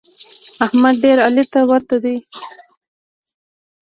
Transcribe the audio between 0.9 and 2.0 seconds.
ډېر علي ته ورته